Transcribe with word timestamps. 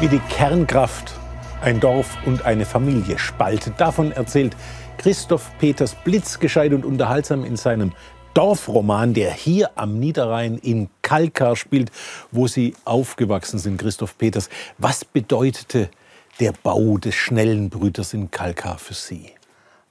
Wie 0.00 0.06
die 0.06 0.20
Kernkraft 0.20 1.12
ein 1.60 1.80
Dorf 1.80 2.18
und 2.24 2.44
eine 2.44 2.64
Familie 2.64 3.18
spaltet. 3.18 3.80
Davon 3.80 4.12
erzählt 4.12 4.56
Christoph 4.96 5.50
Peters 5.58 5.96
blitzgescheit 6.04 6.72
und 6.72 6.84
unterhaltsam 6.84 7.44
in 7.44 7.56
seinem 7.56 7.92
Dorfroman, 8.32 9.12
der 9.12 9.32
hier 9.32 9.70
am 9.74 9.98
Niederrhein 9.98 10.56
in 10.58 10.88
Kalkar 11.02 11.56
spielt, 11.56 11.90
wo 12.30 12.46
Sie 12.46 12.76
aufgewachsen 12.84 13.58
sind, 13.58 13.76
Christoph 13.76 14.16
Peters. 14.16 14.48
Was 14.78 15.04
bedeutete 15.04 15.90
der 16.38 16.52
Bau 16.62 16.98
des 16.98 17.16
schnellen 17.16 17.68
Brüters 17.68 18.14
in 18.14 18.30
Kalkar 18.30 18.78
für 18.78 18.94
Sie? 18.94 19.32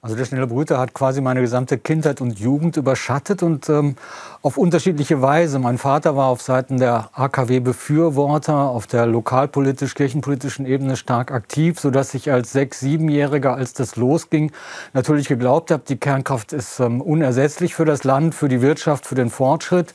Also 0.00 0.14
der 0.14 0.26
schnelle 0.26 0.46
Brüter 0.46 0.78
hat 0.78 0.94
quasi 0.94 1.20
meine 1.20 1.40
gesamte 1.40 1.76
Kindheit 1.76 2.20
und 2.20 2.38
Jugend 2.38 2.76
überschattet 2.76 3.42
und 3.42 3.68
ähm, 3.68 3.96
auf 4.42 4.56
unterschiedliche 4.56 5.22
Weise. 5.22 5.58
Mein 5.58 5.76
Vater 5.76 6.14
war 6.14 6.28
auf 6.28 6.40
Seiten 6.40 6.78
der 6.78 7.10
AKW 7.14 7.58
Befürworter, 7.58 8.54
auf 8.54 8.86
der 8.86 9.06
lokalpolitisch-kirchenpolitischen 9.06 10.66
Ebene 10.66 10.96
stark 10.96 11.32
aktiv, 11.32 11.80
sodass 11.80 12.14
ich 12.14 12.30
als 12.30 12.52
sechs-, 12.52 12.78
siebenjähriger, 12.78 13.54
als 13.54 13.72
das 13.72 13.96
losging, 13.96 14.52
natürlich 14.92 15.26
geglaubt 15.26 15.72
habe, 15.72 15.82
die 15.88 15.96
Kernkraft 15.96 16.52
ist 16.52 16.78
ähm, 16.78 17.00
unersetzlich 17.00 17.74
für 17.74 17.84
das 17.84 18.04
Land, 18.04 18.36
für 18.36 18.48
die 18.48 18.62
Wirtschaft, 18.62 19.04
für 19.04 19.16
den 19.16 19.30
Fortschritt 19.30 19.94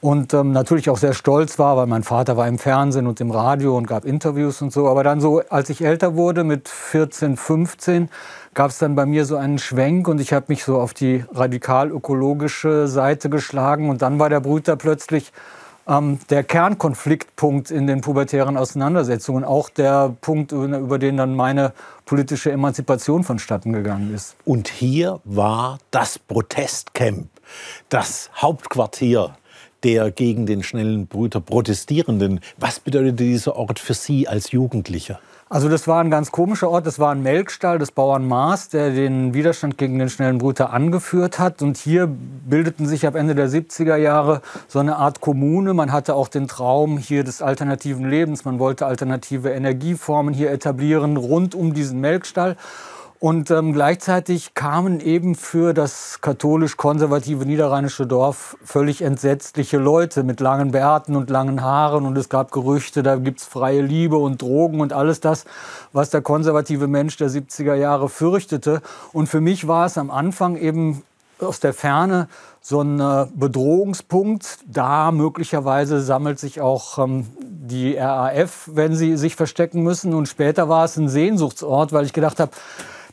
und 0.00 0.34
ähm, 0.34 0.52
natürlich 0.52 0.90
auch 0.90 0.98
sehr 0.98 1.14
stolz 1.14 1.58
war, 1.58 1.76
weil 1.76 1.86
mein 1.86 2.02
Vater 2.02 2.36
war 2.36 2.46
im 2.46 2.58
Fernsehen 2.58 3.06
und 3.06 3.20
im 3.20 3.30
Radio 3.30 3.76
und 3.76 3.86
gab 3.86 4.04
Interviews 4.04 4.60
und 4.62 4.72
so. 4.72 4.88
Aber 4.88 5.02
dann 5.02 5.20
so, 5.20 5.42
als 5.48 5.70
ich 5.70 5.82
älter 5.82 6.16
wurde, 6.16 6.44
mit 6.44 6.68
14, 6.68 7.36
15, 7.36 8.08
gab 8.54 8.70
es 8.70 8.78
dann 8.78 8.94
bei 8.94 9.06
mir 9.06 9.24
so 9.24 9.36
einen 9.36 9.58
Schwenk 9.58 10.08
und 10.08 10.20
ich 10.20 10.32
habe 10.32 10.46
mich 10.48 10.64
so 10.64 10.78
auf 10.78 10.94
die 10.94 11.24
radikal-ökologische 11.32 12.88
Seite 12.88 13.30
geschlagen. 13.30 13.88
Und 13.88 14.02
dann 14.02 14.18
war 14.18 14.28
der 14.28 14.40
Brüter 14.40 14.76
plötzlich 14.76 15.32
ähm, 15.88 16.18
der 16.30 16.44
Kernkonfliktpunkt 16.44 17.70
in 17.70 17.86
den 17.86 18.00
pubertären 18.00 18.56
Auseinandersetzungen, 18.56 19.44
auch 19.44 19.70
der 19.70 20.14
Punkt, 20.20 20.52
über 20.52 20.98
den 20.98 21.16
dann 21.16 21.34
meine 21.34 21.72
politische 22.04 22.52
Emanzipation 22.52 23.24
vonstatten 23.24 23.72
gegangen 23.72 24.14
ist. 24.14 24.36
Und 24.44 24.68
hier 24.68 25.20
war 25.24 25.78
das 25.90 26.18
Protestcamp, 26.18 27.28
das 27.88 28.30
Hauptquartier 28.36 29.34
der 29.84 30.10
gegen 30.10 30.46
den 30.46 30.62
schnellen 30.62 31.06
Brüter 31.06 31.40
Protestierenden. 31.40 32.40
Was 32.56 32.80
bedeutete 32.80 33.24
dieser 33.24 33.56
Ort 33.56 33.78
für 33.78 33.94
Sie 33.94 34.28
als 34.28 34.52
Jugendlicher? 34.52 35.20
Also 35.48 35.68
das 35.68 35.86
war 35.86 36.02
ein 36.02 36.10
ganz 36.10 36.32
komischer 36.32 36.68
Ort. 36.70 36.88
Das 36.88 36.98
war 36.98 37.12
ein 37.12 37.22
Melkstall 37.22 37.78
des 37.78 37.92
Bauern 37.92 38.26
Maas, 38.26 38.68
der 38.68 38.90
den 38.90 39.32
Widerstand 39.32 39.78
gegen 39.78 39.96
den 39.96 40.08
schnellen 40.08 40.38
Brüter 40.38 40.72
angeführt 40.72 41.38
hat. 41.38 41.62
Und 41.62 41.76
hier 41.76 42.08
bildeten 42.08 42.88
sich 42.88 43.06
ab 43.06 43.14
Ende 43.14 43.36
der 43.36 43.48
70er 43.48 43.94
Jahre 43.94 44.42
so 44.66 44.80
eine 44.80 44.96
Art 44.96 45.20
Kommune. 45.20 45.72
Man 45.72 45.92
hatte 45.92 46.16
auch 46.16 46.26
den 46.26 46.48
Traum 46.48 46.98
hier 46.98 47.22
des 47.22 47.42
alternativen 47.42 48.10
Lebens. 48.10 48.44
Man 48.44 48.58
wollte 48.58 48.86
alternative 48.86 49.50
Energieformen 49.50 50.34
hier 50.34 50.50
etablieren 50.50 51.16
rund 51.16 51.54
um 51.54 51.74
diesen 51.74 52.00
Melkstall. 52.00 52.56
Und 53.18 53.50
ähm, 53.50 53.72
gleichzeitig 53.72 54.52
kamen 54.52 55.00
eben 55.00 55.36
für 55.36 55.72
das 55.72 56.20
katholisch-konservative 56.20 57.46
niederrheinische 57.46 58.06
Dorf 58.06 58.58
völlig 58.62 59.00
entsetzliche 59.00 59.78
Leute 59.78 60.22
mit 60.22 60.40
langen 60.40 60.72
Bärten 60.72 61.16
und 61.16 61.30
langen 61.30 61.62
Haaren. 61.62 62.04
Und 62.04 62.18
es 62.18 62.28
gab 62.28 62.52
Gerüchte, 62.52 63.02
da 63.02 63.16
gibt's 63.16 63.46
freie 63.46 63.80
Liebe 63.80 64.18
und 64.18 64.42
Drogen 64.42 64.80
und 64.80 64.92
alles 64.92 65.20
das, 65.20 65.46
was 65.92 66.10
der 66.10 66.20
konservative 66.20 66.88
Mensch 66.88 67.16
der 67.16 67.30
70er 67.30 67.74
Jahre 67.74 68.10
fürchtete. 68.10 68.82
Und 69.14 69.28
für 69.28 69.40
mich 69.40 69.66
war 69.66 69.86
es 69.86 69.96
am 69.96 70.10
Anfang 70.10 70.56
eben 70.56 71.02
aus 71.40 71.60
der 71.60 71.72
Ferne 71.72 72.28
so 72.60 72.82
ein 72.82 73.00
äh, 73.00 73.26
Bedrohungspunkt. 73.34 74.58
Da 74.66 75.10
möglicherweise 75.10 76.02
sammelt 76.02 76.38
sich 76.38 76.60
auch 76.60 76.98
ähm, 76.98 77.26
die 77.40 77.96
RAF, 77.96 78.68
wenn 78.72 78.94
sie 78.94 79.16
sich 79.16 79.36
verstecken 79.36 79.82
müssen. 79.82 80.12
Und 80.12 80.28
später 80.28 80.68
war 80.68 80.84
es 80.84 80.96
ein 80.96 81.08
Sehnsuchtsort, 81.08 81.92
weil 81.92 82.04
ich 82.04 82.12
gedacht 82.12 82.40
habe, 82.40 82.52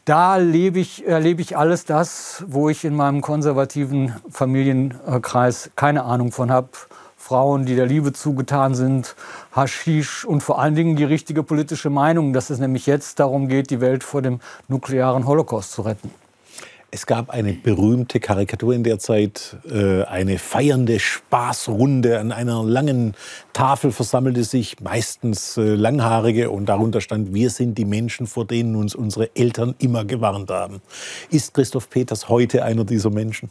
da 0.05 0.35
lebe 0.35 0.79
ich, 0.79 1.05
erlebe 1.07 1.41
ich 1.41 1.57
alles 1.57 1.85
das, 1.85 2.43
wo 2.47 2.69
ich 2.69 2.83
in 2.83 2.95
meinem 2.95 3.21
konservativen 3.21 4.13
Familienkreis 4.29 5.71
keine 5.75 6.03
Ahnung 6.03 6.31
von 6.31 6.51
habe. 6.51 6.69
Frauen, 7.15 7.65
die 7.65 7.77
der 7.77 7.85
Liebe 7.85 8.11
zugetan 8.11 8.75
sind, 8.75 9.15
Haschisch 9.53 10.25
und 10.25 10.43
vor 10.43 10.59
allen 10.59 10.75
Dingen 10.75 10.97
die 10.97 11.05
richtige 11.05 11.41
politische 11.41 11.89
Meinung, 11.89 12.33
dass 12.33 12.49
es 12.49 12.59
nämlich 12.59 12.85
jetzt 12.85 13.17
darum 13.17 13.47
geht, 13.47 13.69
die 13.69 13.79
Welt 13.79 14.03
vor 14.03 14.21
dem 14.21 14.41
nuklearen 14.67 15.25
Holocaust 15.25 15.71
zu 15.71 15.83
retten. 15.83 16.11
Es 16.95 17.07
gab 17.07 17.31
eine 17.31 17.53
berühmte 17.53 18.19
Karikatur 18.19 18.75
in 18.75 18.83
der 18.83 18.99
Zeit, 18.99 19.57
äh, 19.67 20.03
eine 20.03 20.37
feiernde 20.37 20.99
Spaßrunde. 20.99 22.19
An 22.19 22.31
einer 22.31 22.63
langen 22.63 23.15
Tafel 23.51 23.91
versammelte 23.91 24.43
sich 24.43 24.79
meistens 24.79 25.57
äh, 25.57 25.73
Langhaarige 25.73 26.51
und 26.51 26.67
darunter 26.67 27.01
stand, 27.01 27.33
wir 27.33 27.49
sind 27.49 27.79
die 27.79 27.85
Menschen, 27.85 28.27
vor 28.27 28.45
denen 28.45 28.75
uns 28.75 28.93
unsere 28.93 29.35
Eltern 29.35 29.73
immer 29.79 30.05
gewarnt 30.05 30.51
haben. 30.51 30.83
Ist 31.31 31.55
Christoph 31.55 31.89
Peters 31.89 32.29
heute 32.29 32.63
einer 32.63 32.83
dieser 32.83 33.09
Menschen? 33.09 33.49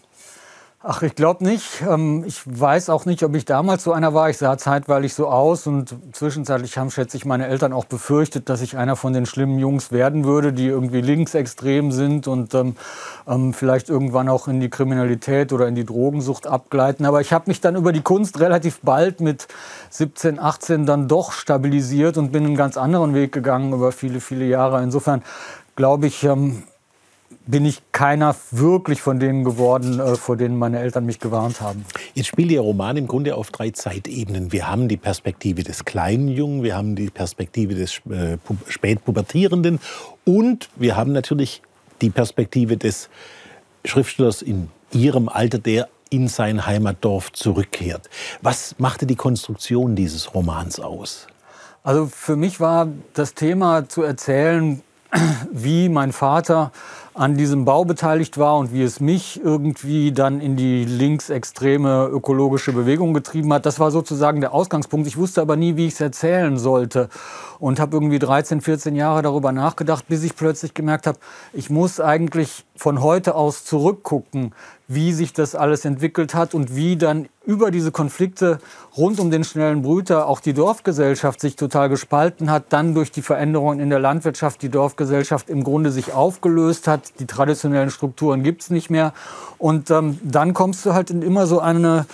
Ach, 0.84 1.00
ich 1.02 1.14
glaube 1.14 1.44
nicht. 1.44 1.80
Ähm, 1.88 2.24
ich 2.26 2.42
weiß 2.44 2.90
auch 2.90 3.04
nicht, 3.04 3.22
ob 3.22 3.36
ich 3.36 3.44
damals 3.44 3.84
so 3.84 3.92
einer 3.92 4.14
war. 4.14 4.30
Ich 4.30 4.38
sah 4.38 4.58
zeitweilig 4.58 5.14
so 5.14 5.28
aus 5.28 5.68
und 5.68 5.94
zwischenzeitlich 6.10 6.76
haben, 6.76 6.90
schätze 6.90 7.16
ich, 7.16 7.24
meine 7.24 7.46
Eltern 7.46 7.72
auch 7.72 7.84
befürchtet, 7.84 8.48
dass 8.48 8.62
ich 8.62 8.76
einer 8.76 8.96
von 8.96 9.12
den 9.12 9.24
schlimmen 9.24 9.60
Jungs 9.60 9.92
werden 9.92 10.24
würde, 10.24 10.52
die 10.52 10.66
irgendwie 10.66 11.00
linksextrem 11.00 11.92
sind 11.92 12.26
und 12.26 12.52
ähm, 12.54 12.74
ähm, 13.28 13.54
vielleicht 13.54 13.90
irgendwann 13.90 14.28
auch 14.28 14.48
in 14.48 14.58
die 14.58 14.70
Kriminalität 14.70 15.52
oder 15.52 15.68
in 15.68 15.76
die 15.76 15.84
Drogensucht 15.84 16.48
abgleiten. 16.48 17.06
Aber 17.06 17.20
ich 17.20 17.32
habe 17.32 17.44
mich 17.46 17.60
dann 17.60 17.76
über 17.76 17.92
die 17.92 18.02
Kunst 18.02 18.40
relativ 18.40 18.80
bald 18.80 19.20
mit 19.20 19.46
17, 19.90 20.40
18 20.40 20.84
dann 20.84 21.06
doch 21.06 21.30
stabilisiert 21.30 22.18
und 22.18 22.32
bin 22.32 22.44
einen 22.44 22.56
ganz 22.56 22.76
anderen 22.76 23.14
Weg 23.14 23.30
gegangen 23.30 23.72
über 23.72 23.92
viele, 23.92 24.18
viele 24.18 24.46
Jahre. 24.46 24.82
Insofern 24.82 25.22
glaube 25.76 26.08
ich, 26.08 26.24
ähm, 26.24 26.64
bin 27.46 27.64
ich 27.64 27.82
keiner 27.92 28.34
wirklich 28.50 29.00
von 29.00 29.18
denen 29.18 29.44
geworden, 29.44 30.00
äh, 30.00 30.16
vor 30.16 30.36
denen 30.36 30.58
meine 30.58 30.78
Eltern 30.78 31.06
mich 31.06 31.18
gewarnt 31.18 31.60
haben. 31.60 31.84
Jetzt 32.14 32.26
spielt 32.26 32.50
Ihr 32.50 32.60
Roman 32.60 32.96
im 32.96 33.06
Grunde 33.06 33.36
auf 33.36 33.50
drei 33.50 33.70
Zeitebenen. 33.70 34.52
Wir 34.52 34.68
haben 34.68 34.88
die 34.88 34.96
Perspektive 34.96 35.62
des 35.62 35.84
kleinen 35.84 36.28
Jungen, 36.28 36.62
wir 36.62 36.76
haben 36.76 36.96
die 36.96 37.10
Perspektive 37.10 37.74
des 37.74 38.00
äh, 38.10 38.38
Spätpubertierenden 38.68 39.80
und 40.24 40.68
wir 40.76 40.96
haben 40.96 41.12
natürlich 41.12 41.62
die 42.00 42.10
Perspektive 42.10 42.76
des 42.76 43.08
Schriftstellers 43.84 44.42
in 44.42 44.68
Ihrem 44.92 45.28
Alter, 45.28 45.58
der 45.58 45.88
in 46.10 46.28
sein 46.28 46.66
Heimatdorf 46.66 47.32
zurückkehrt. 47.32 48.10
Was 48.42 48.74
machte 48.78 49.06
die 49.06 49.16
Konstruktion 49.16 49.96
dieses 49.96 50.34
Romans 50.34 50.78
aus? 50.78 51.26
Also 51.82 52.06
für 52.06 52.36
mich 52.36 52.60
war 52.60 52.88
das 53.14 53.34
Thema 53.34 53.88
zu 53.88 54.02
erzählen, 54.02 54.82
wie 55.52 55.88
mein 55.88 56.12
Vater 56.12 56.70
an 57.14 57.36
diesem 57.36 57.64
Bau 57.64 57.84
beteiligt 57.84 58.38
war 58.38 58.56
und 58.56 58.72
wie 58.72 58.82
es 58.82 59.00
mich 59.00 59.40
irgendwie 59.42 60.12
dann 60.12 60.40
in 60.40 60.56
die 60.56 60.84
linksextreme 60.84 62.08
ökologische 62.10 62.72
Bewegung 62.72 63.12
getrieben 63.12 63.52
hat. 63.52 63.66
Das 63.66 63.78
war 63.78 63.90
sozusagen 63.90 64.40
der 64.40 64.54
Ausgangspunkt. 64.54 65.06
Ich 65.06 65.18
wusste 65.18 65.42
aber 65.42 65.56
nie, 65.56 65.76
wie 65.76 65.86
ich 65.86 65.94
es 65.94 66.00
erzählen 66.00 66.56
sollte 66.58 67.08
und 67.62 67.78
habe 67.78 67.94
irgendwie 67.94 68.18
13, 68.18 68.60
14 68.60 68.96
Jahre 68.96 69.22
darüber 69.22 69.52
nachgedacht, 69.52 70.08
bis 70.08 70.24
ich 70.24 70.34
plötzlich 70.34 70.74
gemerkt 70.74 71.06
habe, 71.06 71.20
ich 71.52 71.70
muss 71.70 72.00
eigentlich 72.00 72.64
von 72.74 73.00
heute 73.00 73.36
aus 73.36 73.64
zurückgucken, 73.64 74.52
wie 74.88 75.12
sich 75.12 75.32
das 75.32 75.54
alles 75.54 75.84
entwickelt 75.84 76.34
hat 76.34 76.54
und 76.54 76.74
wie 76.74 76.96
dann 76.96 77.28
über 77.46 77.70
diese 77.70 77.92
Konflikte 77.92 78.58
rund 78.96 79.20
um 79.20 79.30
den 79.30 79.44
schnellen 79.44 79.82
Brüter 79.82 80.26
auch 80.26 80.40
die 80.40 80.54
Dorfgesellschaft 80.54 81.40
sich 81.40 81.54
total 81.54 81.88
gespalten 81.88 82.50
hat, 82.50 82.64
dann 82.70 82.94
durch 82.94 83.12
die 83.12 83.22
Veränderungen 83.22 83.78
in 83.78 83.90
der 83.90 84.00
Landwirtschaft 84.00 84.60
die 84.62 84.68
Dorfgesellschaft 84.68 85.48
im 85.48 85.62
Grunde 85.62 85.92
sich 85.92 86.12
aufgelöst 86.12 86.88
hat, 86.88 87.20
die 87.20 87.28
traditionellen 87.28 87.90
Strukturen 87.90 88.42
gibt 88.42 88.62
es 88.62 88.70
nicht 88.70 88.90
mehr. 88.90 89.12
Und 89.58 89.88
ähm, 89.92 90.18
dann 90.24 90.52
kommst 90.52 90.84
du 90.84 90.94
halt 90.94 91.10
in 91.10 91.22
immer 91.22 91.46
so 91.46 91.60
eine 91.60 92.06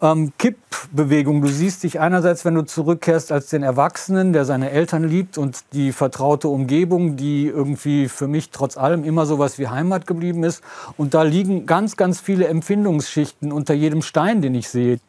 ähm, 0.00 0.32
Kippbewegung. 0.38 1.42
Du 1.42 1.48
siehst 1.48 1.82
dich 1.82 2.00
einerseits, 2.00 2.44
wenn 2.44 2.54
du 2.54 2.62
zurückkehrst, 2.62 3.32
als 3.32 3.48
den 3.48 3.62
Erwachsenen, 3.62 4.32
der 4.32 4.44
seine 4.44 4.70
Eltern 4.70 5.04
liebt 5.04 5.38
und 5.38 5.64
die 5.72 5.92
vertraute 5.92 6.48
Umgebung, 6.48 7.16
die 7.16 7.46
irgendwie 7.46 8.08
für 8.08 8.28
mich 8.28 8.50
trotz 8.50 8.76
allem 8.76 9.04
immer 9.04 9.26
so 9.26 9.38
was 9.38 9.58
wie 9.58 9.68
Heimat 9.68 10.06
geblieben 10.06 10.44
ist. 10.44 10.62
Und 10.96 11.14
da 11.14 11.22
liegen 11.22 11.66
ganz, 11.66 11.96
ganz 11.96 12.20
viele 12.20 12.46
Empfindungsschichten 12.46 13.52
unter 13.52 13.74
jedem 13.74 14.02
Stein, 14.02 14.40
den 14.42 14.54
ich 14.54 14.68
sehe. 14.68 15.00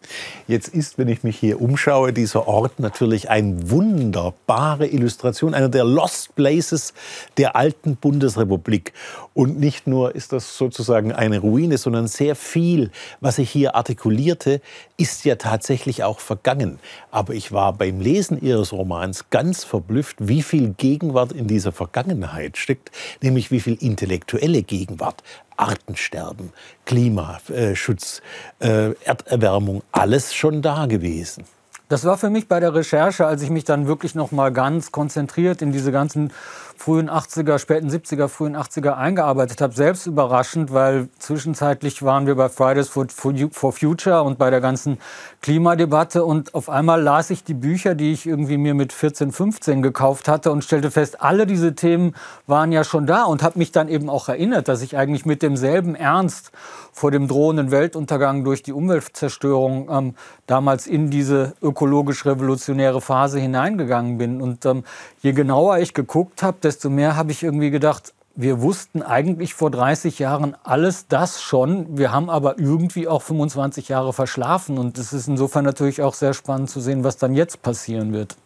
Jetzt 0.48 0.70
ist, 0.70 0.98
wenn 0.98 1.08
ich 1.08 1.24
mich 1.24 1.38
hier 1.38 1.62
umschaue, 1.62 2.14
dieser 2.14 2.48
Ort 2.48 2.80
natürlich 2.80 3.30
eine 3.30 3.70
wunderbare 3.70 4.88
Illustration, 4.88 5.54
einer 5.54 5.70
der 5.70 5.84
Lost 5.84 6.36
Places 6.36 6.94
der 7.38 7.56
alten 7.56 7.96
Bundesrepublik. 7.96 8.94
Und 9.34 9.60
nicht 9.60 9.88
nur 9.88 10.16
ist 10.16 10.34
das 10.34 10.58
sozusagen 10.58 11.12
eine 11.14 11.40
Ruine, 11.40 11.78
sondern 11.78 12.08
sehr 12.08 12.36
viel, 12.36 12.92
was 13.22 13.38
ich 13.38 13.50
hier 13.50 13.76
artikulierte, 13.76 14.62
ist 14.98 15.26
ja 15.26 15.36
tatsächlich 15.36 16.04
auch 16.04 16.20
vergangen. 16.20 16.80
Aber 17.12 17.34
ich 17.34 17.52
war 17.52 17.74
beim 17.74 18.02
Lesen 18.02 18.42
Ihres 18.42 18.72
Romans 18.74 19.30
ganz 19.30 19.64
verblüfft, 19.64 20.18
wie 20.20 20.44
viel 20.44 20.74
Gegenwart 20.78 21.32
in 21.32 21.48
dieser 21.48 21.72
Vergangenheit 21.72 22.58
steckt, 22.58 22.92
nämlich 23.22 23.52
wie 23.52 23.60
viel 23.60 23.76
intellektuelle 23.76 24.64
Gegenwart. 24.64 25.24
Artensterben, 25.58 26.54
Klimaschutz, 26.86 28.22
äh, 28.60 28.94
Erderwärmung, 29.04 29.84
alles 29.92 30.34
schon 30.34 30.62
da 30.62 30.86
gewesen. 30.86 31.44
Das 31.90 32.06
war 32.06 32.20
für 32.20 32.30
mich 32.30 32.48
bei 32.48 32.60
der 32.60 32.76
Recherche, 32.76 33.26
als 33.26 33.42
ich 33.42 33.50
mich 33.50 33.64
dann 33.64 33.88
wirklich 33.88 34.14
noch 34.14 34.32
mal 34.32 34.52
ganz 34.52 34.92
konzentriert 34.92 35.64
in 35.64 35.72
diese 35.72 35.92
ganzen 35.92 36.32
frühen 36.80 37.10
80er, 37.10 37.60
späten 37.60 37.90
70er, 37.90 38.30
frühen 38.30 38.56
80er 38.56 38.94
eingearbeitet 38.94 39.60
habe, 39.60 39.74
selbst 39.74 40.08
überraschend, 40.08 40.72
weil 40.72 41.10
zwischenzeitlich 41.20 42.04
waren 42.04 42.26
wir 42.26 42.36
bei 42.36 42.48
Fridays 42.48 42.88
for, 42.88 43.06
for 43.52 43.74
Future 43.74 44.24
und 44.24 44.38
bei 44.38 44.50
der 44.50 44.62
ganzen 44.62 44.98
Klimadebatte 45.42 46.24
und 46.24 46.56
auf 46.56 46.70
einmal 46.70 47.02
las 47.02 47.32
ich 47.32 47.44
die 47.44 47.54
Bücher, 47.54 47.96
die 47.96 48.14
ich 48.14 48.26
irgendwie 48.26 48.58
mir 48.58 48.76
mit 48.76 48.94
14, 48.94 49.34
15 49.34 49.82
gekauft 49.82 50.30
hatte 50.30 50.54
und 50.54 50.64
stellte 50.64 50.90
fest, 50.90 51.22
alle 51.22 51.46
diese 51.46 51.76
Themen 51.76 52.16
waren 52.48 52.72
ja 52.72 52.86
schon 52.86 53.06
da 53.06 53.26
und 53.26 53.44
habe 53.44 53.60
mich 53.60 53.74
dann 53.74 53.90
eben 53.90 54.10
auch 54.10 54.30
erinnert, 54.30 54.70
dass 54.70 54.82
ich 54.82 54.96
eigentlich 54.96 55.26
mit 55.26 55.42
demselben 55.42 55.96
Ernst 55.96 56.54
vor 56.94 57.12
dem 57.12 57.28
drohenden 57.28 57.72
Weltuntergang 57.72 58.44
durch 58.44 58.64
die 58.64 58.74
Umweltzerstörung 58.74 59.90
ähm, 59.90 60.16
damals 60.48 60.88
in 60.88 61.10
diese 61.10 61.54
ökologisch-revolutionäre 61.62 63.02
Phase 63.02 63.40
hineingegangen 63.40 64.18
bin. 64.18 64.42
Und 64.42 64.66
ähm, 64.66 64.84
je 65.22 65.32
genauer 65.32 65.78
ich 65.78 65.94
geguckt 65.94 66.44
habe, 66.44 66.58
desto 66.70 66.92
mehr 66.92 67.16
habe 67.16 67.32
ich 67.32 67.42
irgendwie 67.42 67.72
gedacht, 67.72 68.14
wir 68.36 68.62
wussten 68.62 69.02
eigentlich 69.02 69.56
vor 69.56 69.72
30 69.72 70.20
Jahren 70.20 70.56
alles 70.64 71.08
das 71.08 71.42
schon. 71.42 71.98
Wir 71.98 72.12
haben 72.12 72.30
aber 72.30 72.60
irgendwie 72.60 73.08
auch 73.08 73.24
25 73.24 73.90
Jahre 73.90 74.14
verschlafen. 74.14 74.78
Und 74.78 75.00
es 75.00 75.14
ist 75.14 75.28
insofern 75.28 75.66
natürlich 75.66 76.04
auch 76.04 76.14
sehr 76.14 76.36
spannend 76.36 76.70
zu 76.70 76.80
sehen, 76.80 77.04
was 77.04 77.18
dann 77.18 77.34
jetzt 77.34 77.64
passieren 77.64 78.14
wird. 78.14 78.38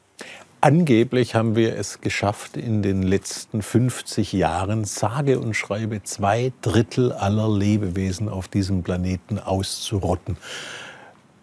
Angeblich 0.62 1.36
haben 1.36 1.58
wir 1.58 1.76
es 1.76 2.00
geschafft, 2.00 2.56
in 2.56 2.82
den 2.82 3.04
letzten 3.04 3.62
50 3.62 4.32
Jahren 4.32 4.86
sage 4.86 5.38
und 5.38 5.54
schreibe 5.54 6.02
zwei 6.04 6.54
Drittel 6.62 7.12
aller 7.12 7.50
Lebewesen 7.54 8.30
auf 8.30 8.48
diesem 8.48 8.84
Planeten 8.84 9.38
auszurotten. 9.38 10.38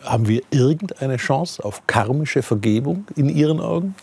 Haben 0.02 0.28
wir 0.28 0.40
irgendeine 0.50 1.18
Chance 1.18 1.62
auf 1.62 1.86
karmische 1.86 2.40
Vergebung 2.40 3.04
in 3.16 3.28
Ihren 3.28 3.60
Augen? 3.60 3.94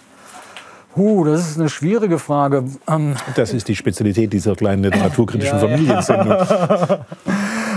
Uh, 0.98 1.24
das 1.24 1.52
ist 1.52 1.60
eine 1.60 1.70
schwierige 1.70 2.18
Frage. 2.18 2.64
Ähm, 2.88 3.16
das 3.36 3.54
ist 3.54 3.68
die 3.68 3.76
Spezialität 3.76 4.34
dieser 4.34 4.56
kleinen 4.56 4.84
literaturkritischen 4.84 5.60
ja, 5.60 5.68
Familiensendung. 5.68 6.38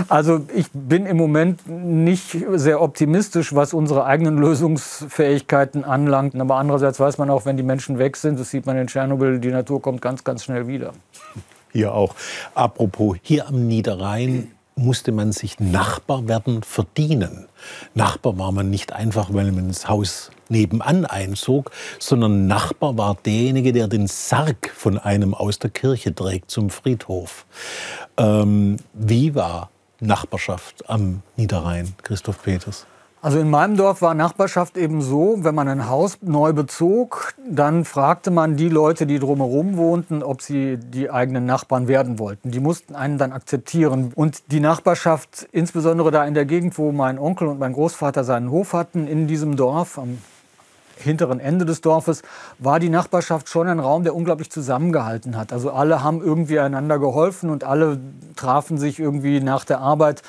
Also 0.09 0.41
ich 0.53 0.67
bin 0.73 1.05
im 1.05 1.15
Moment 1.15 1.67
nicht 1.67 2.35
sehr 2.53 2.81
optimistisch, 2.81 3.55
was 3.55 3.73
unsere 3.73 4.05
eigenen 4.05 4.37
Lösungsfähigkeiten 4.37 5.85
anlangt. 5.85 6.35
Aber 6.35 6.55
andererseits 6.55 6.99
weiß 6.99 7.17
man 7.17 7.29
auch, 7.29 7.45
wenn 7.45 7.55
die 7.55 7.63
Menschen 7.63 7.99
weg 7.99 8.17
sind, 8.17 8.39
das 8.39 8.49
sieht 8.49 8.65
man 8.65 8.77
in 8.77 8.87
Tschernobyl, 8.87 9.39
die 9.39 9.51
Natur 9.51 9.81
kommt 9.81 10.01
ganz, 10.01 10.23
ganz 10.23 10.43
schnell 10.43 10.67
wieder. 10.67 10.91
Hier 11.71 11.93
auch. 11.93 12.15
Apropos, 12.55 13.17
hier 13.21 13.47
am 13.47 13.67
Niederrhein 13.67 14.51
musste 14.75 15.11
man 15.11 15.31
sich 15.31 15.59
Nachbar 15.59 16.27
werden 16.27 16.63
verdienen. 16.63 17.47
Nachbar 17.93 18.37
war 18.37 18.51
man 18.51 18.69
nicht 18.69 18.93
einfach, 18.93 19.33
weil 19.33 19.51
man 19.51 19.65
ins 19.65 19.87
Haus 19.87 20.31
nebenan 20.49 21.05
einzog, 21.05 21.71
sondern 21.99 22.47
Nachbar 22.47 22.97
war 22.97 23.15
derjenige, 23.25 23.73
der 23.73 23.87
den 23.87 24.07
Sarg 24.07 24.71
von 24.75 24.97
einem 24.97 25.33
aus 25.33 25.59
der 25.59 25.69
Kirche 25.69 26.13
trägt 26.13 26.51
zum 26.51 26.69
Friedhof. 26.69 27.45
Ähm, 28.17 28.77
wie 28.93 29.35
war 29.35 29.69
Nachbarschaft 29.99 30.89
am 30.89 31.21
Niederrhein, 31.35 31.93
Christoph 32.03 32.43
Peters? 32.43 32.87
Also 33.23 33.37
in 33.37 33.51
meinem 33.51 33.77
Dorf 33.77 34.01
war 34.01 34.15
Nachbarschaft 34.15 34.77
eben 34.77 35.03
so, 35.03 35.35
wenn 35.41 35.53
man 35.53 35.67
ein 35.67 35.87
Haus 35.87 36.17
neu 36.21 36.53
bezog, 36.53 37.35
dann 37.47 37.85
fragte 37.85 38.31
man 38.31 38.57
die 38.57 38.67
Leute, 38.67 39.05
die 39.05 39.19
drumherum 39.19 39.77
wohnten, 39.77 40.23
ob 40.23 40.41
sie 40.41 40.77
die 40.77 41.11
eigenen 41.11 41.45
Nachbarn 41.45 41.87
werden 41.87 42.17
wollten. 42.17 42.49
Die 42.49 42.59
mussten 42.59 42.95
einen 42.95 43.19
dann 43.19 43.31
akzeptieren. 43.31 44.11
Und 44.15 44.51
die 44.51 44.59
Nachbarschaft, 44.59 45.47
insbesondere 45.51 46.09
da 46.09 46.25
in 46.25 46.33
der 46.33 46.45
Gegend, 46.45 46.79
wo 46.79 46.91
mein 46.91 47.19
Onkel 47.19 47.47
und 47.47 47.59
mein 47.59 47.73
Großvater 47.73 48.23
seinen 48.23 48.49
Hof 48.49 48.73
hatten, 48.73 49.05
in 49.05 49.27
diesem 49.27 49.55
Dorf, 49.55 49.99
am 49.99 50.17
hinteren 51.01 51.39
Ende 51.39 51.65
des 51.65 51.81
Dorfes, 51.81 52.21
war 52.59 52.79
die 52.79 52.89
Nachbarschaft 52.89 53.49
schon 53.49 53.67
ein 53.67 53.79
Raum, 53.79 54.03
der 54.03 54.15
unglaublich 54.15 54.51
zusammengehalten 54.51 55.37
hat. 55.37 55.53
Also 55.53 55.71
alle 55.71 56.03
haben 56.03 56.21
irgendwie 56.21 56.59
einander 56.59 56.99
geholfen 56.99 57.49
und 57.49 57.63
alle 57.63 57.99
trafen 58.35 58.77
sich 58.77 58.99
irgendwie 58.99 59.39
nach 59.39 59.65
der 59.65 59.79
Arbeit 59.79 60.21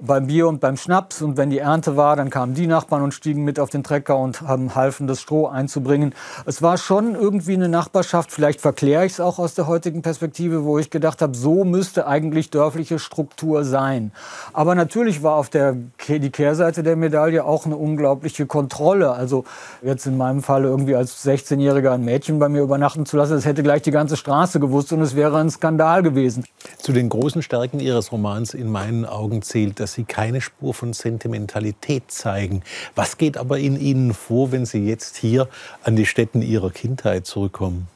beim 0.00 0.28
Bier 0.28 0.46
und 0.46 0.60
beim 0.60 0.76
Schnaps. 0.76 1.22
Und 1.22 1.36
wenn 1.36 1.50
die 1.50 1.58
Ernte 1.58 1.96
war, 1.96 2.14
dann 2.16 2.30
kamen 2.30 2.54
die 2.54 2.66
Nachbarn 2.66 3.02
und 3.02 3.12
stiegen 3.12 3.44
mit 3.44 3.58
auf 3.58 3.70
den 3.70 3.82
Trecker 3.82 4.16
und 4.16 4.42
haben 4.42 4.74
halfen, 4.74 5.06
das 5.06 5.20
Stroh 5.20 5.46
einzubringen. 5.46 6.14
Es 6.46 6.62
war 6.62 6.78
schon 6.78 7.14
irgendwie 7.14 7.54
eine 7.54 7.68
Nachbarschaft, 7.68 8.30
vielleicht 8.30 8.60
verkläre 8.60 9.04
ich 9.06 9.12
es 9.12 9.20
auch 9.20 9.38
aus 9.38 9.54
der 9.54 9.66
heutigen 9.66 10.02
Perspektive, 10.02 10.64
wo 10.64 10.78
ich 10.78 10.90
gedacht 10.90 11.20
habe, 11.20 11.36
so 11.36 11.64
müsste 11.64 12.06
eigentlich 12.06 12.50
dörfliche 12.50 12.98
Struktur 12.98 13.64
sein. 13.64 14.12
Aber 14.52 14.74
natürlich 14.74 15.22
war 15.22 15.34
auf 15.34 15.50
der 15.50 15.76
die 16.08 16.30
Kehrseite 16.30 16.82
der 16.82 16.96
Medaille 16.96 17.44
auch 17.44 17.66
eine 17.66 17.76
unglaubliche 17.76 18.46
Kontrolle. 18.46 19.12
Also 19.12 19.44
jetzt 19.82 20.06
in 20.06 20.16
meinem 20.18 20.42
Fall 20.42 20.64
irgendwie 20.64 20.94
als 20.94 21.24
16-Jähriger 21.24 21.92
ein 21.92 22.04
Mädchen 22.04 22.38
bei 22.38 22.48
mir 22.48 22.62
übernachten 22.62 23.06
zu 23.06 23.16
lassen, 23.16 23.32
das 23.32 23.46
hätte 23.46 23.62
gleich 23.62 23.82
die 23.82 23.90
ganze 23.90 24.16
Straße 24.16 24.60
gewusst 24.60 24.92
und 24.92 25.00
es 25.00 25.16
wäre 25.16 25.38
ein 25.38 25.50
Skandal 25.50 26.02
gewesen. 26.02 26.44
Zu 26.76 26.92
den 26.92 27.08
großen 27.08 27.42
Stärken 27.42 27.80
Ihres 27.80 28.12
Romans 28.12 28.52
in 28.52 28.70
meinen 28.70 29.06
Augen 29.06 29.40
zählt, 29.42 29.80
dass 29.80 29.94
Sie 29.94 30.04
keine 30.04 30.40
Spur 30.40 30.74
von 30.74 30.92
Sentimentalität 30.92 32.10
zeigen. 32.10 32.62
Was 32.94 33.16
geht 33.16 33.38
aber 33.38 33.58
in 33.58 33.80
Ihnen 33.80 34.12
vor, 34.12 34.52
wenn 34.52 34.66
Sie 34.66 34.86
jetzt 34.86 35.16
hier 35.16 35.48
an 35.82 35.96
die 35.96 36.06
Stätten 36.06 36.42
Ihrer 36.42 36.70
Kindheit 36.70 37.24
zurückkommen? 37.26 37.88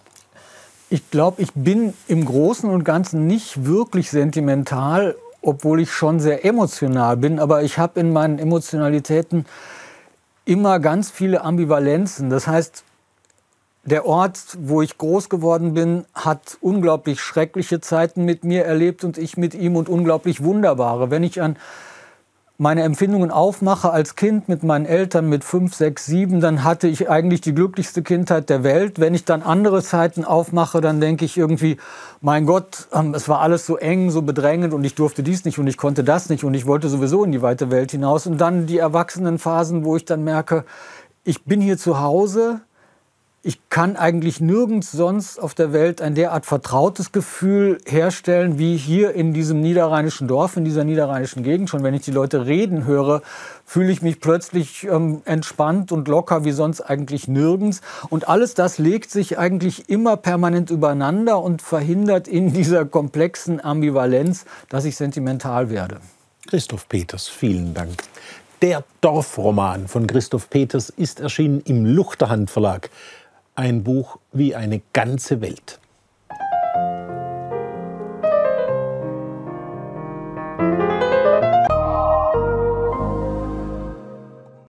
Ich 0.88 1.10
glaube, 1.10 1.40
ich 1.40 1.52
bin 1.54 1.94
im 2.06 2.24
Großen 2.24 2.68
und 2.68 2.84
Ganzen 2.84 3.26
nicht 3.26 3.64
wirklich 3.64 4.10
sentimental, 4.10 5.16
obwohl 5.40 5.80
ich 5.80 5.90
schon 5.90 6.20
sehr 6.20 6.44
emotional 6.44 7.16
bin. 7.16 7.38
Aber 7.38 7.62
ich 7.62 7.78
habe 7.78 7.98
in 8.00 8.12
meinen 8.12 8.38
Emotionalitäten 8.38 9.46
immer 10.44 10.80
ganz 10.80 11.10
viele 11.10 11.42
Ambivalenzen. 11.42 12.30
Das 12.30 12.46
heißt, 12.46 12.84
der 13.84 14.06
Ort, 14.06 14.38
wo 14.58 14.82
ich 14.82 14.96
groß 14.96 15.28
geworden 15.28 15.74
bin, 15.74 16.04
hat 16.14 16.56
unglaublich 16.60 17.20
schreckliche 17.20 17.80
Zeiten 17.80 18.24
mit 18.24 18.44
mir 18.44 18.64
erlebt 18.64 19.02
und 19.02 19.18
ich 19.18 19.36
mit 19.36 19.54
ihm 19.54 19.76
und 19.76 19.88
unglaublich 19.88 20.42
wunderbare. 20.42 21.10
Wenn 21.10 21.24
ich 21.24 21.42
an 21.42 21.56
meine 22.62 22.84
Empfindungen 22.84 23.32
aufmache 23.32 23.90
als 23.90 24.14
Kind 24.14 24.48
mit 24.48 24.62
meinen 24.62 24.86
Eltern 24.86 25.28
mit 25.28 25.42
fünf, 25.42 25.74
sechs, 25.74 26.06
sieben, 26.06 26.40
dann 26.40 26.62
hatte 26.62 26.86
ich 26.86 27.10
eigentlich 27.10 27.40
die 27.40 27.56
glücklichste 27.56 28.02
Kindheit 28.02 28.50
der 28.50 28.62
Welt. 28.62 29.00
Wenn 29.00 29.14
ich 29.14 29.24
dann 29.24 29.42
andere 29.42 29.82
Zeiten 29.82 30.24
aufmache, 30.24 30.80
dann 30.80 31.00
denke 31.00 31.24
ich 31.24 31.36
irgendwie, 31.36 31.78
mein 32.20 32.46
Gott, 32.46 32.86
ähm, 32.92 33.14
es 33.14 33.28
war 33.28 33.40
alles 33.40 33.66
so 33.66 33.78
eng, 33.78 34.12
so 34.12 34.22
bedrängend 34.22 34.74
und 34.74 34.84
ich 34.84 34.94
durfte 34.94 35.24
dies 35.24 35.44
nicht 35.44 35.58
und 35.58 35.66
ich 35.66 35.76
konnte 35.76 36.04
das 36.04 36.28
nicht 36.28 36.44
und 36.44 36.54
ich 36.54 36.64
wollte 36.64 36.88
sowieso 36.88 37.24
in 37.24 37.32
die 37.32 37.42
weite 37.42 37.72
Welt 37.72 37.90
hinaus. 37.90 38.28
Und 38.28 38.38
dann 38.38 38.66
die 38.66 38.78
Erwachsenenphasen, 38.78 39.84
wo 39.84 39.96
ich 39.96 40.04
dann 40.04 40.22
merke, 40.22 40.64
ich 41.24 41.44
bin 41.44 41.60
hier 41.60 41.78
zu 41.78 41.98
Hause, 41.98 42.60
ich 43.44 43.58
kann 43.70 43.96
eigentlich 43.96 44.40
nirgends 44.40 44.92
sonst 44.92 45.40
auf 45.40 45.54
der 45.54 45.72
Welt 45.72 46.00
ein 46.00 46.14
derart 46.14 46.46
vertrautes 46.46 47.10
Gefühl 47.10 47.78
herstellen 47.86 48.56
wie 48.56 48.76
hier 48.76 49.14
in 49.14 49.32
diesem 49.32 49.60
niederrheinischen 49.60 50.28
Dorf, 50.28 50.56
in 50.56 50.64
dieser 50.64 50.84
niederrheinischen 50.84 51.42
Gegend. 51.42 51.68
Schon 51.68 51.82
wenn 51.82 51.92
ich 51.92 52.02
die 52.02 52.12
Leute 52.12 52.46
reden 52.46 52.86
höre, 52.86 53.20
fühle 53.66 53.90
ich 53.90 54.00
mich 54.00 54.20
plötzlich 54.20 54.84
ähm, 54.84 55.22
entspannt 55.24 55.90
und 55.90 56.06
locker 56.06 56.44
wie 56.44 56.52
sonst 56.52 56.82
eigentlich 56.82 57.26
nirgends. 57.26 57.80
Und 58.10 58.28
alles 58.28 58.54
das 58.54 58.78
legt 58.78 59.10
sich 59.10 59.38
eigentlich 59.38 59.88
immer 59.88 60.16
permanent 60.16 60.70
übereinander 60.70 61.42
und 61.42 61.62
verhindert 61.62 62.28
in 62.28 62.52
dieser 62.52 62.84
komplexen 62.84 63.62
Ambivalenz, 63.62 64.44
dass 64.68 64.84
ich 64.84 64.96
sentimental 64.96 65.68
werde. 65.68 65.98
Christoph 66.46 66.88
Peters, 66.88 67.26
vielen 67.26 67.74
Dank. 67.74 67.90
Der 68.60 68.84
Dorfroman 69.00 69.88
von 69.88 70.06
Christoph 70.06 70.48
Peters 70.48 70.90
ist 70.90 71.18
erschienen 71.18 71.62
im 71.62 71.84
Luchterhand 71.84 72.48
Verlag 72.48 72.90
ein 73.54 73.82
Buch 73.82 74.18
wie 74.32 74.54
eine 74.54 74.80
ganze 74.92 75.40
Welt. 75.40 75.78